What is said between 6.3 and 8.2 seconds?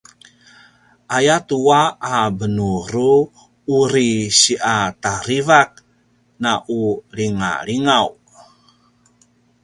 na u lingalingaw